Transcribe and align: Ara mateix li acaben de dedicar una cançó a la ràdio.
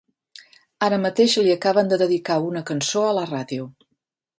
Ara 0.87 0.99
mateix 1.03 1.37
li 1.49 1.53
acaben 1.57 1.93
de 1.93 2.01
dedicar 2.05 2.41
una 2.49 2.67
cançó 2.73 3.09
a 3.11 3.17
la 3.21 3.31
ràdio. 3.33 3.73